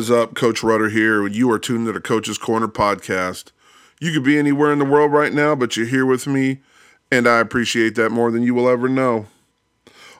[0.00, 0.34] Is up?
[0.34, 1.26] Coach Rudder here.
[1.26, 3.52] You are tuned to the Coach's Corner podcast.
[4.00, 6.62] You could be anywhere in the world right now, but you're here with me,
[7.12, 9.26] and I appreciate that more than you will ever know.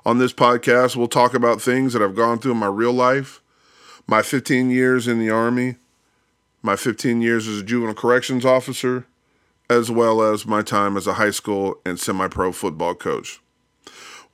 [0.04, 3.40] On this podcast, we'll talk about things that I've gone through in my real life,
[4.06, 5.76] my 15 years in the Army,
[6.60, 9.06] my 15 years as a juvenile corrections officer,
[9.70, 13.40] as well as my time as a high school and semi pro football coach.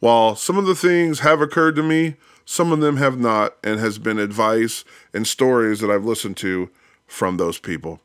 [0.01, 3.79] While some of the things have occurred to me, some of them have not, and
[3.79, 6.71] has been advice and stories that I've listened to
[7.07, 8.01] from those people.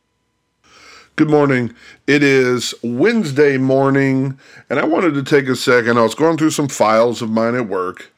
[1.15, 1.73] Good morning.
[2.07, 5.97] It is Wednesday morning, and I wanted to take a second.
[5.97, 8.11] I was going through some files of mine at work,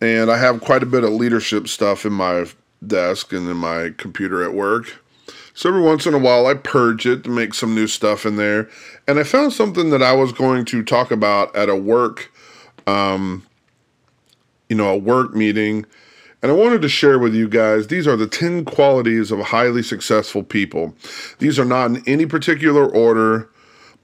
[0.00, 2.46] and I have quite a bit of leadership stuff in my
[2.86, 5.02] desk and in my computer at work.
[5.52, 8.36] So every once in a while, I purge it to make some new stuff in
[8.36, 8.68] there.
[9.08, 12.30] And I found something that I was going to talk about at a work
[12.86, 13.44] um,
[14.68, 15.86] you know, a work meeting.
[16.42, 19.82] And I wanted to share with you guys these are the 10 qualities of highly
[19.82, 20.94] successful people.
[21.38, 23.48] These are not in any particular order,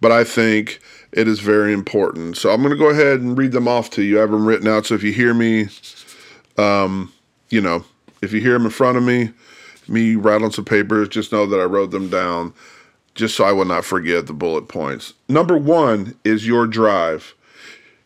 [0.01, 0.81] but I think
[1.13, 2.37] it is very important.
[2.37, 4.19] So I'm going to go ahead and read them off to you.
[4.19, 4.87] I have them written out.
[4.87, 5.69] So if you hear me,
[6.59, 7.13] um,
[7.51, 7.85] you know,
[8.21, 9.31] if you hear them in front of me,
[9.87, 12.53] me rattling some papers, just know that I wrote them down
[13.15, 15.15] just so I will not forget the bullet points.
[15.29, 17.35] Number one is your drive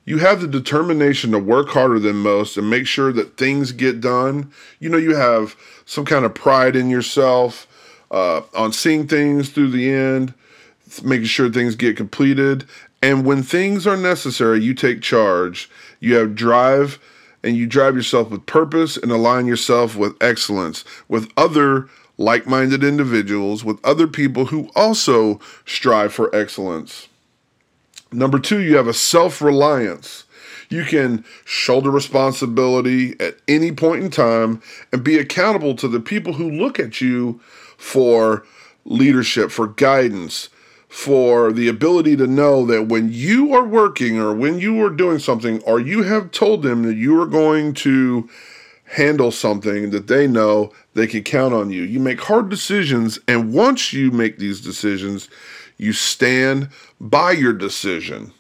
[0.09, 4.01] you have the determination to work harder than most and make sure that things get
[4.01, 4.51] done.
[4.81, 7.67] You know, you have some kind of pride in yourself
[8.11, 10.33] uh, on seeing things through the end,
[11.03, 12.65] making sure things get completed.
[13.03, 15.69] And when things are necessary, you take charge.
[16.01, 16.99] You have drive
[17.45, 21.87] and you drive yourself with purpose and align yourself with excellence, with other
[22.17, 27.08] like minded individuals, with other people who also strive for excellence.
[28.13, 30.25] Number two, you have a self reliance.
[30.71, 36.35] You can shoulder responsibility at any point in time and be accountable to the people
[36.35, 37.41] who look at you
[37.79, 38.45] for
[38.85, 40.51] leadership, for guidance,
[40.89, 45.19] for the ability to know that when you are working or when you are doing
[45.19, 48.29] something or you have told them that you are going to
[48.93, 51.83] handle something that they know they can count on you.
[51.83, 55.29] You make hard decisions, and once you make these decisions,
[55.79, 56.69] you stand
[57.01, 58.33] by your decision.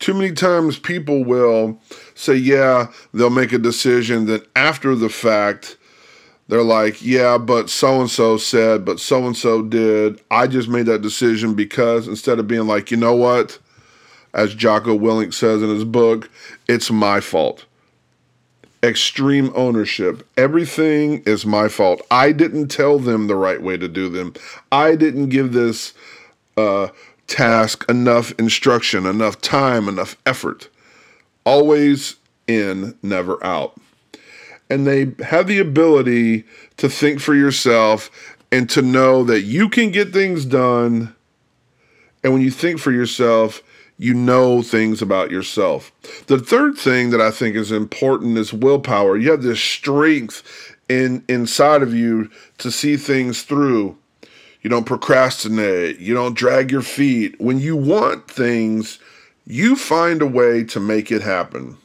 [0.00, 1.78] Too many times people will
[2.14, 5.76] say, yeah, they'll make a decision, then after the fact,
[6.48, 10.20] they're like, yeah, but so and so said, but so and so did.
[10.30, 13.58] I just made that decision because instead of being like, you know what,
[14.34, 16.28] as Jocko Willink says in his book,
[16.68, 17.64] it's my fault.
[18.82, 20.28] Extreme ownership.
[20.36, 22.02] Everything is my fault.
[22.10, 24.34] I didn't tell them the right way to do them.
[24.70, 25.94] I didn't give this
[26.56, 26.88] uh,
[27.26, 30.68] task enough instruction, enough time, enough effort.
[31.44, 32.16] Always
[32.46, 33.74] in, never out.
[34.70, 36.44] And they have the ability
[36.78, 38.10] to think for yourself
[38.50, 41.14] and to know that you can get things done.
[42.22, 43.62] And when you think for yourself,
[43.98, 45.92] you know things about yourself.
[46.26, 49.16] The third thing that I think is important is willpower.
[49.16, 53.96] You have this strength in inside of you to see things through
[54.64, 55.98] you don't procrastinate.
[56.00, 57.38] You don't drag your feet.
[57.38, 58.98] When you want things,
[59.46, 61.76] you find a way to make it happen.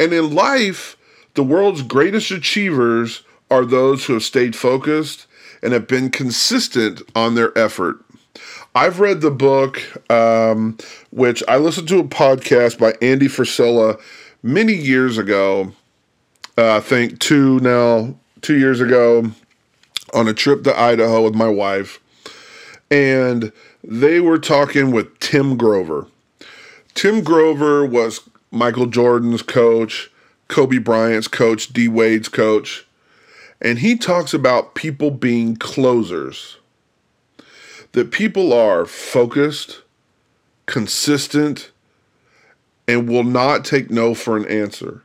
[0.00, 0.96] And in life,
[1.34, 5.26] the world's greatest achievers are those who have stayed focused
[5.62, 8.04] and have been consistent on their effort.
[8.74, 9.80] I've read the book,
[10.10, 10.78] um,
[11.12, 14.00] which I listened to a podcast by Andy Frisella
[14.42, 15.72] many years ago.
[16.58, 19.30] Uh, I think two now, two years ago
[20.12, 22.00] on a trip to Idaho with my wife,
[22.90, 23.52] and
[23.82, 26.06] they were talking with Tim Grover.
[26.94, 30.10] Tim Grover was Michael Jordan's coach,
[30.48, 32.86] Kobe Bryant's coach, D Wade's coach,
[33.60, 36.58] and he talks about people being closers.
[37.92, 39.82] That people are focused,
[40.66, 41.70] consistent,
[42.88, 45.02] and will not take no for an answer.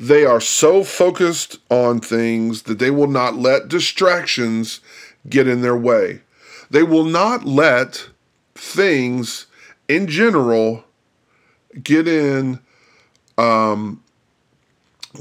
[0.00, 4.80] They are so focused on things that they will not let distractions
[5.28, 6.20] get in their way.
[6.70, 8.08] They will not let
[8.54, 9.46] things
[9.88, 10.84] in general
[11.82, 12.60] get in
[13.36, 14.02] um,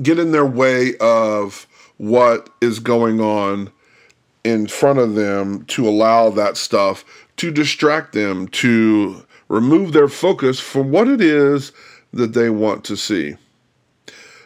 [0.02, 3.72] get in their way of what is going on
[4.44, 7.04] in front of them to allow that stuff
[7.38, 11.72] to distract them to remove their focus from what it is
[12.14, 13.36] that they want to see.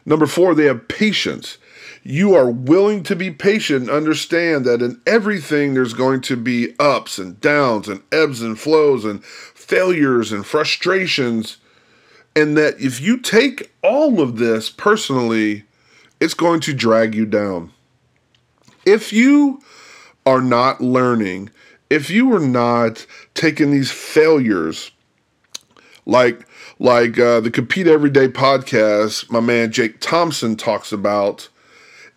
[0.05, 1.57] Number four, they have patience.
[2.03, 6.75] You are willing to be patient and understand that in everything there's going to be
[6.79, 11.57] ups and downs and ebbs and flows and failures and frustrations.
[12.35, 15.65] And that if you take all of this personally,
[16.19, 17.71] it's going to drag you down.
[18.85, 19.61] If you
[20.25, 21.49] are not learning,
[21.89, 24.91] if you are not taking these failures,
[26.05, 26.47] like
[26.81, 31.47] like uh, the Compete Everyday podcast, my man Jake Thompson talks about,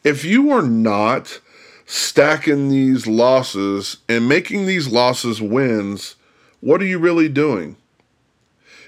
[0.02, 1.40] if you are not
[1.84, 6.16] stacking these losses and making these losses wins,
[6.60, 7.76] what are you really doing?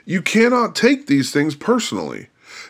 [0.06, 2.28] You cannot take these things personally.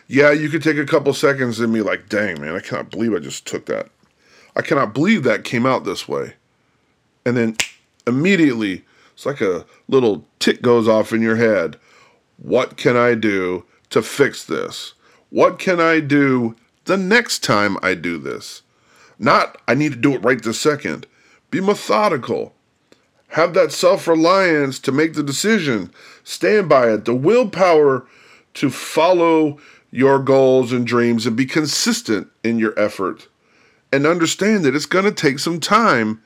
[0.09, 3.13] Yeah, you could take a couple seconds and be like, dang, man, I cannot believe
[3.13, 3.87] I just took that.
[4.53, 6.33] I cannot believe that came out this way.
[7.25, 7.55] And then
[8.05, 8.83] immediately,
[9.13, 11.77] it's like a little tick goes off in your head.
[12.37, 14.93] What can I do to fix this?
[15.29, 16.55] What can I do
[16.85, 18.61] the next time I do this?
[19.19, 21.07] Not, I need to do it right this second.
[21.49, 22.53] Be methodical.
[23.29, 25.91] Have that self reliance to make the decision.
[26.23, 27.05] Stand by it.
[27.05, 28.07] The willpower
[28.55, 29.59] to follow
[29.91, 33.27] your goals and dreams and be consistent in your effort.
[33.91, 36.21] And understand that it's going to take some time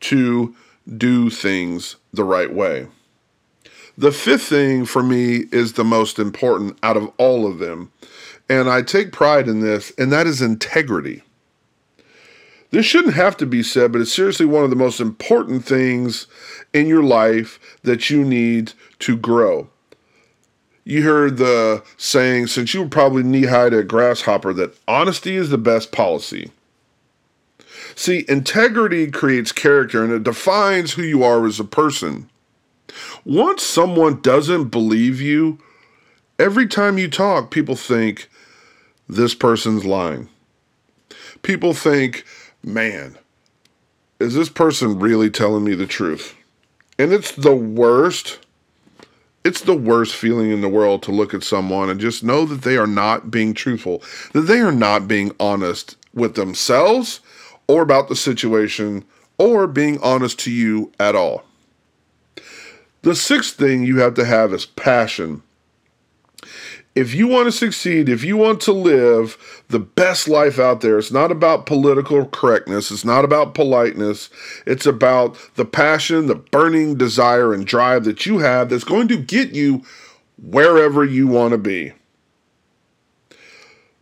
[0.00, 0.54] to
[0.96, 2.88] do things the right way.
[4.02, 7.92] The fifth thing for me is the most important out of all of them.
[8.48, 11.22] And I take pride in this, and that is integrity.
[12.72, 16.26] This shouldn't have to be said, but it's seriously one of the most important things
[16.72, 19.70] in your life that you need to grow.
[20.82, 25.36] You heard the saying, since you were probably knee high to a grasshopper, that honesty
[25.36, 26.50] is the best policy.
[27.94, 32.28] See, integrity creates character and it defines who you are as a person.
[33.24, 35.58] Once someone doesn't believe you,
[36.38, 38.28] every time you talk, people think
[39.08, 40.28] this person's lying.
[41.42, 42.24] People think
[42.64, 43.18] man,
[44.18, 46.36] is this person really telling me the truth?
[46.98, 48.38] And it's the worst.
[49.44, 52.62] It's the worst feeling in the world to look at someone and just know that
[52.62, 54.02] they are not being truthful,
[54.32, 57.20] that they are not being honest with themselves
[57.66, 59.04] or about the situation
[59.38, 61.42] or being honest to you at all.
[63.02, 65.42] The sixth thing you have to have is passion
[66.94, 70.98] if you want to succeed, if you want to live the best life out there,
[70.98, 74.28] it's not about political correctness, it's not about politeness,
[74.66, 79.16] it's about the passion, the burning desire and drive that you have that's going to
[79.16, 79.82] get you
[80.42, 81.92] wherever you want to be.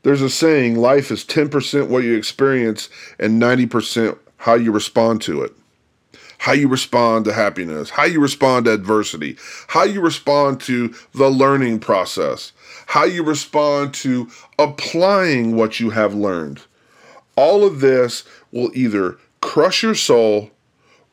[0.02, 2.88] There's a saying life is 10% what you experience
[3.18, 5.54] and 90% how you respond to it
[6.40, 9.36] how you respond to happiness, how you respond to adversity,
[9.68, 12.52] how you respond to the learning process,
[12.86, 14.26] how you respond to
[14.58, 16.62] applying what you have learned.
[17.36, 20.50] All of this will either crush your soul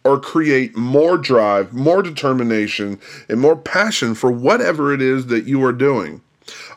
[0.06, 2.98] or create more drive, more determination,
[3.28, 6.22] and more passion for whatever it is that you are doing.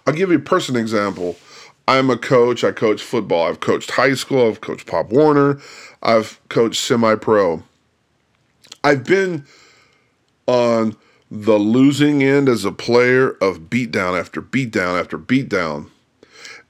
[0.05, 1.37] I'll give you a personal example.
[1.87, 2.65] I'm a coach.
[2.65, 3.47] I coach football.
[3.47, 4.49] I've coached high school.
[4.49, 5.61] I've coached Pop Warner.
[6.03, 7.63] I've coached semi pro.
[8.83, 9.45] I've been
[10.47, 10.97] on
[11.31, 15.91] the losing end as a player of beatdown after beatdown after beatdown.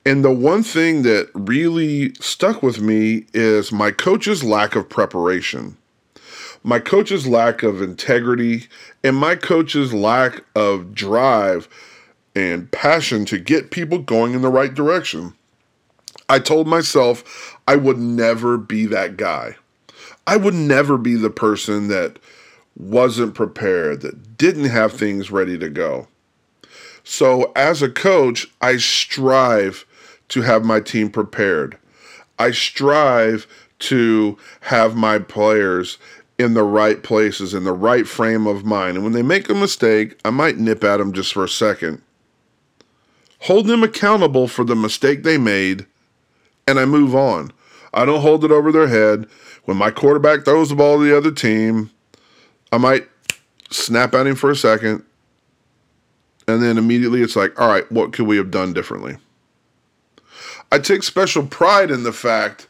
[0.05, 5.77] And the one thing that really stuck with me is my coach's lack of preparation,
[6.65, 8.67] my coach's lack of integrity,
[9.05, 11.69] and my coach's lack of drive
[12.35, 15.35] and passion to get people going in the right direction.
[16.29, 19.57] I told myself I would never be that guy.
[20.27, 22.19] I would never be the person that
[22.77, 26.09] wasn't prepared, that didn't have things ready to go.
[27.05, 29.85] So, as a coach, I strive
[30.29, 31.77] to have my team prepared.
[32.39, 33.47] I strive
[33.81, 35.99] to have my players
[36.39, 38.97] in the right places, in the right frame of mind.
[38.97, 42.01] And when they make a mistake, I might nip at them just for a second.
[43.41, 45.87] Hold them accountable for the mistake they made,
[46.67, 47.53] and I move on.
[47.93, 49.27] I don't hold it over their head.
[49.65, 51.91] When my quarterback throws the ball to the other team,
[52.73, 53.09] I might
[53.71, 55.05] snap at him for a second,
[56.47, 59.17] and then immediately it's like, all right, what could we have done differently?
[60.73, 62.69] I take special pride in the fact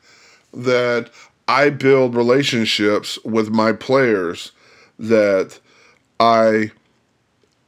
[0.53, 1.11] that
[1.49, 4.53] I build relationships with my players
[4.99, 5.59] that
[6.19, 6.73] I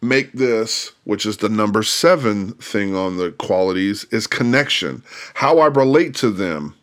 [0.01, 5.03] make this, which is the number seven thing on the qualities, is connection.
[5.35, 6.75] How I relate to them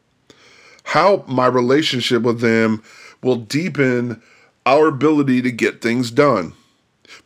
[0.89, 2.81] how my relationship with them
[3.21, 4.19] will deepen
[4.65, 6.51] our ability to get things done.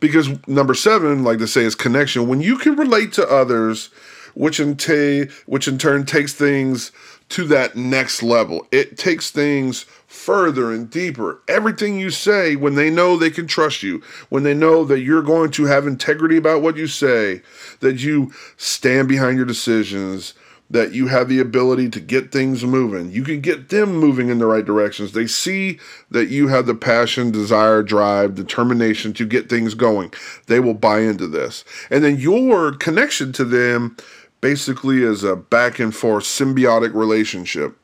[0.00, 2.28] Because number seven, like to say, is connection.
[2.28, 3.86] When you can relate to others,
[4.34, 6.92] which in, ta- which in turn takes things
[7.30, 11.40] to that next level, it takes things further and deeper.
[11.48, 15.22] Everything you say, when they know they can trust you, when they know that you're
[15.22, 17.40] going to have integrity about what you say,
[17.80, 20.34] that you stand behind your decisions,
[20.70, 23.10] that you have the ability to get things moving.
[23.10, 25.12] You can get them moving in the right directions.
[25.12, 25.78] They see
[26.10, 30.12] that you have the passion, desire, drive, determination to get things going.
[30.46, 31.64] They will buy into this.
[31.90, 33.96] And then your connection to them
[34.40, 37.76] basically is a back and forth symbiotic relationship.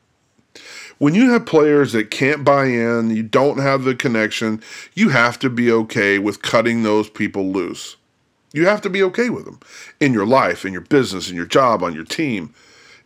[0.97, 4.61] When you have players that can't buy in, you don't have the connection,
[4.93, 7.95] you have to be okay with cutting those people loose.
[8.53, 9.59] You have to be okay with them
[9.99, 12.53] in your life, in your business, in your job, on your team.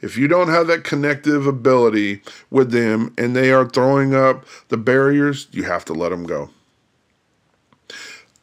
[0.05, 2.21] If you don't have that connective ability
[2.51, 6.51] with them and they are throwing up the barriers, you have to let them go.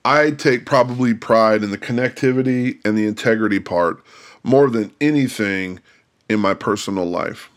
[0.04, 4.02] I take probably pride in the connectivity and the integrity part
[4.42, 5.78] more than anything
[6.28, 7.48] in my personal life.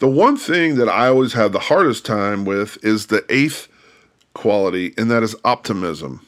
[0.00, 3.68] The one thing that I always have the hardest time with is the eighth
[4.32, 6.26] quality, and that is optimism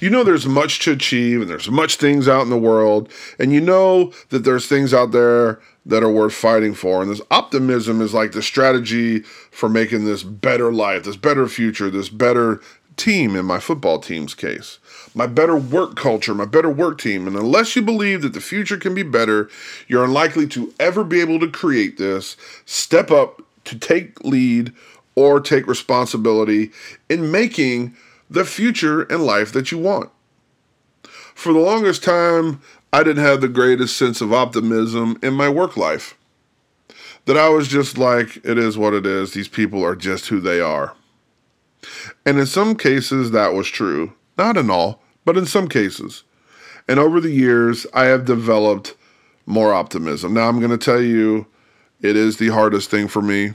[0.00, 3.52] you know there's much to achieve and there's much things out in the world and
[3.52, 8.00] you know that there's things out there that are worth fighting for and this optimism
[8.00, 12.60] is like the strategy for making this better life this better future this better
[13.00, 14.78] team in my football team's case.
[15.14, 18.76] My better work culture my better work team and unless you believe that the future
[18.76, 19.48] can be better
[19.88, 22.36] you're unlikely to ever be able to create this.
[22.66, 24.72] Step up to take lead
[25.14, 26.70] or take responsibility
[27.08, 27.96] in making
[28.30, 30.10] the future and life that you want.
[31.34, 35.76] For the longest time, I didn't have the greatest sense of optimism in my work
[35.76, 36.16] life.
[37.26, 39.32] That I was just like, it is what it is.
[39.32, 40.94] These people are just who they are.
[42.24, 44.14] And in some cases, that was true.
[44.38, 46.24] Not in all, but in some cases.
[46.88, 48.94] And over the years, I have developed
[49.46, 50.34] more optimism.
[50.34, 51.46] Now, I'm going to tell you,
[52.00, 53.54] it is the hardest thing for me.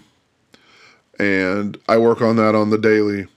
[1.19, 3.27] And I work on that on the daily.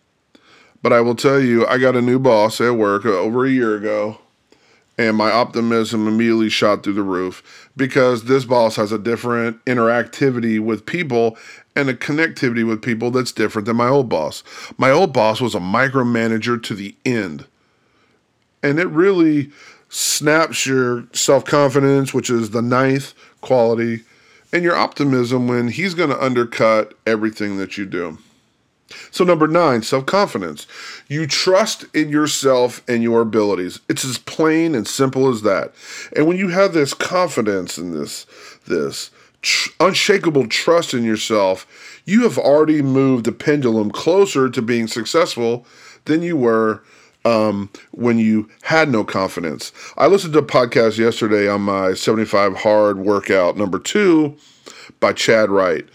[0.83, 3.51] But I will tell you, I got a new boss at work uh, over a
[3.51, 4.19] year ago,
[4.97, 10.61] and my optimism immediately shot through the roof because this boss has a different interactivity
[10.61, 11.37] with people
[11.75, 14.43] and a connectivity with people that's different than my old boss.
[14.77, 17.47] My old boss was a micromanager to the end.
[18.63, 19.51] And it really
[19.89, 24.03] snaps your self confidence, which is the ninth quality,
[24.53, 28.19] and your optimism when he's going to undercut everything that you do.
[29.11, 30.67] So, number nine, self confidence.
[31.09, 33.81] You trust in yourself and your abilities.
[33.89, 35.73] It's as plain and simple as that.
[36.17, 38.27] And when you have this confidence in this,
[38.67, 39.11] this
[39.43, 41.67] tr- unshakable trust in yourself,
[42.05, 45.67] you have already moved the pendulum closer to being successful
[46.07, 46.83] than you were
[47.25, 49.73] um, when you had no confidence.
[49.97, 54.37] I listened to a podcast yesterday on my 75 hard workout number two
[55.01, 55.87] by Chad Wright.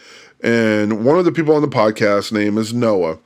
[0.44, 3.18] And one of the people on the podcast name is Noah.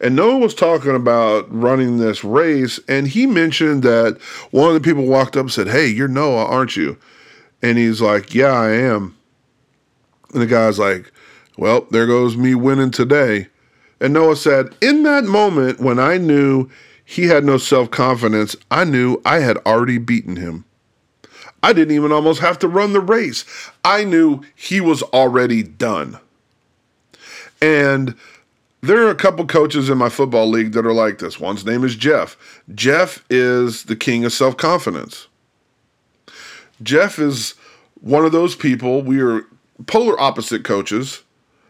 [0.00, 4.80] And Noah was talking about running this race, and he mentioned that one of the
[4.80, 6.98] people walked up and said, Hey, you're Noah, aren't you?
[7.62, 9.16] And he's like, Yeah, I am.
[10.32, 11.12] And the guy's like,
[11.56, 13.46] Well, there goes me winning today.
[14.00, 16.68] And Noah said, In that moment when I knew
[17.04, 20.64] he had no self confidence, I knew I had already beaten him.
[21.62, 23.44] I didn't even almost have to run the race.
[23.84, 26.18] I knew he was already done.
[27.64, 28.14] And
[28.82, 31.40] there are a couple coaches in my football league that are like this.
[31.40, 32.36] One's name is Jeff.
[32.74, 35.28] Jeff is the king of self confidence.
[36.82, 37.54] Jeff is
[38.02, 39.00] one of those people.
[39.00, 39.46] We are
[39.86, 41.22] polar opposite coaches,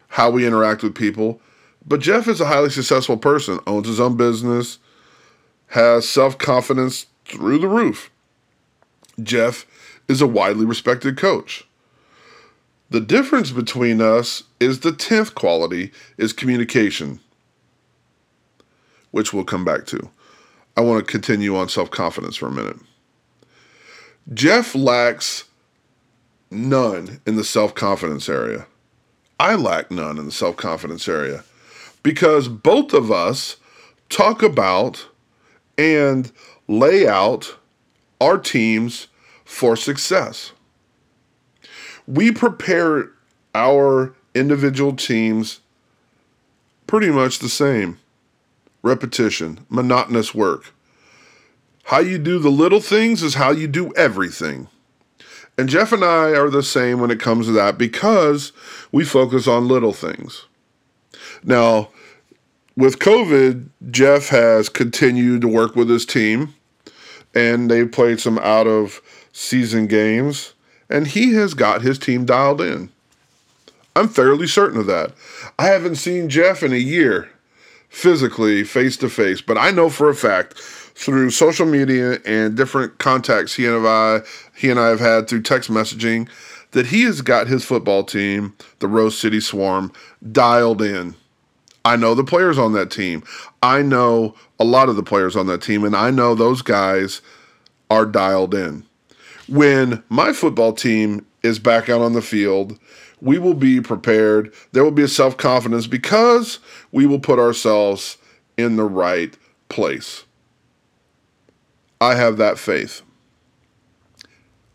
[0.08, 1.40] how we interact with people.
[1.86, 4.80] But Jeff is a highly successful person, owns his own business,
[5.68, 8.10] has self confidence through the roof.
[9.22, 9.64] Jeff
[10.08, 11.68] is a widely respected coach.
[12.90, 17.20] The difference between us is the 10th quality is communication,
[19.10, 20.10] which we'll come back to.
[20.76, 22.76] I want to continue on self confidence for a minute.
[24.32, 25.44] Jeff lacks
[26.50, 28.66] none in the self confidence area.
[29.40, 31.44] I lack none in the self confidence area
[32.02, 33.56] because both of us
[34.08, 35.08] talk about
[35.78, 36.30] and
[36.68, 37.56] lay out
[38.20, 39.08] our teams
[39.44, 40.52] for success
[42.06, 43.10] we prepare
[43.54, 45.60] our individual teams
[46.86, 47.98] pretty much the same
[48.82, 50.74] repetition, monotonous work.
[51.84, 54.68] How you do the little things is how you do everything.
[55.56, 58.52] And Jeff and I are the same when it comes to that because
[58.90, 60.46] we focus on little things.
[61.42, 61.90] Now,
[62.76, 66.54] with COVID, Jeff has continued to work with his team
[67.34, 69.00] and they've played some out of
[69.32, 70.53] season games
[70.94, 72.88] and he has got his team dialed in.
[73.96, 75.12] I'm fairly certain of that.
[75.58, 77.28] I haven't seen Jeff in a year
[77.88, 82.98] physically face to face, but I know for a fact through social media and different
[82.98, 84.20] contacts he and I
[84.56, 86.28] he and I have had through text messaging
[86.70, 89.92] that he has got his football team, the Rose City Swarm,
[90.30, 91.16] dialed in.
[91.84, 93.24] I know the players on that team.
[93.64, 97.20] I know a lot of the players on that team, and I know those guys
[97.90, 98.86] are dialed in.
[99.48, 102.78] When my football team is back out on the field,
[103.20, 104.52] we will be prepared.
[104.72, 106.58] There will be a self confidence because
[106.92, 108.18] we will put ourselves
[108.56, 109.36] in the right
[109.68, 110.24] place.
[112.00, 113.02] I have that faith.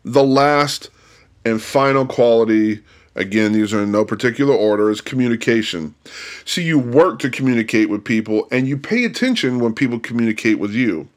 [0.04, 0.90] The last
[1.44, 2.80] and final quality,
[3.14, 5.94] again, these are in no particular order, is communication.
[6.44, 10.72] So you work to communicate with people and you pay attention when people communicate with
[10.72, 11.08] you.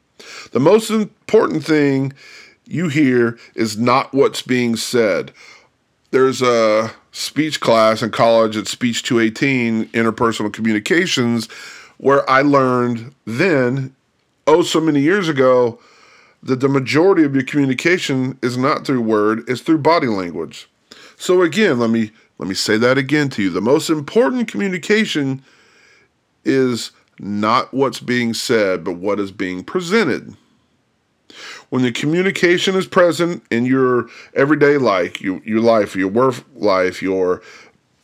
[0.52, 2.12] The most important thing
[2.66, 5.32] you hear is not what's being said.
[6.10, 11.50] There's a speech class in college at Speech 218, Interpersonal Communications,
[11.98, 13.94] where I learned then,
[14.46, 15.78] oh, so many years ago,
[16.42, 20.68] that the majority of your communication is not through word, it's through body language.
[21.16, 23.50] So again, let me let me say that again to you.
[23.50, 25.42] The most important communication
[26.44, 30.36] is not what's being said, but what is being presented.
[31.70, 37.02] When the communication is present in your everyday life, your, your life, your work life,
[37.02, 37.42] your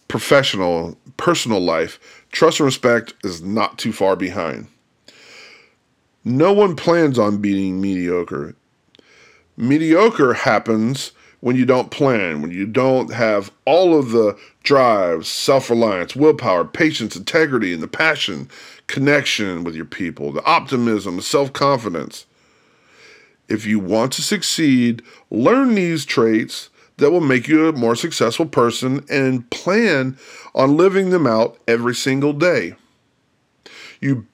[0.08, 1.98] professional, personal life,
[2.32, 4.66] trust and respect is not too far behind.
[6.24, 8.54] No one plans on being mediocre.
[9.56, 15.70] Mediocre happens when you don't plan, when you don't have all of the drive, self
[15.70, 18.48] reliance, willpower, patience, integrity, and the passion,
[18.86, 22.26] connection with your people, the optimism, the self confidence.
[23.50, 28.46] If you want to succeed, learn these traits that will make you a more successful
[28.46, 30.16] person and plan
[30.54, 32.74] on living them out every single day.
[34.00, 34.26] You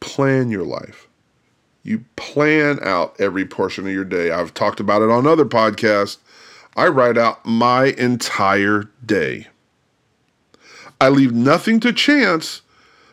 [0.00, 1.08] plan your life.
[1.82, 4.30] You plan out every portion of your day.
[4.30, 6.18] I've talked about it on other podcasts.
[6.76, 9.46] I write out my entire day.
[11.00, 12.60] I leave nothing to chance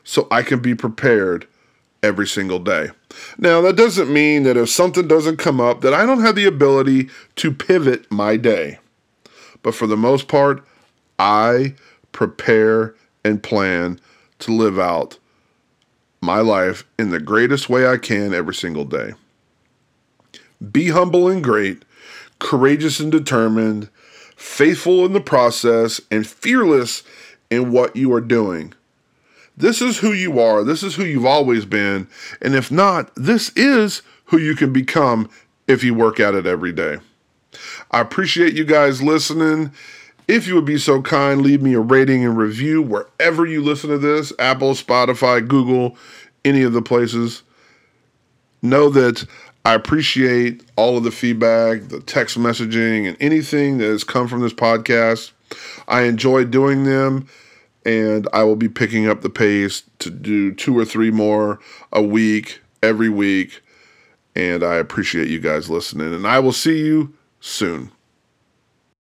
[0.03, 1.47] so I can be prepared
[2.05, 2.89] every single day.
[3.37, 6.45] Now, that doesn't mean that if something doesn't come up that I don't have the
[6.45, 8.77] ability to pivot my day.
[9.63, 10.63] But for the most part,
[11.17, 11.73] I
[12.11, 13.99] prepare and plan
[14.39, 15.17] to live out
[16.21, 19.13] my life in the greatest way I can every single day.
[20.71, 21.83] Be humble and great,
[22.39, 23.89] courageous and determined,
[24.35, 27.03] faithful in the process, and fearless
[27.49, 28.73] in what you are doing.
[29.57, 30.63] This is who you are.
[30.63, 32.07] This is who you've always been.
[32.41, 35.29] And if not, this is who you can become
[35.67, 36.97] if you work at it every day.
[37.91, 39.71] I appreciate you guys listening.
[40.27, 43.91] If you would be so kind, leave me a rating and review wherever you listen
[43.91, 45.97] to this Apple, Spotify, Google,
[46.43, 47.43] any of the places.
[48.61, 49.25] Know that
[49.63, 54.41] I appreciate all of the feedback, the text messaging, and anything that has come from
[54.41, 55.31] this podcast.
[55.87, 57.27] I enjoy doing them,
[57.85, 61.59] and I will be picking up the pace to do two or three more
[61.93, 63.61] a week, every week.
[64.35, 67.91] And I appreciate you guys listening, and I will see you soon.